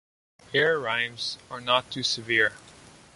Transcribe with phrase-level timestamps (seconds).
[0.51, 2.53] ‘Ere’ rhymes are not too severe.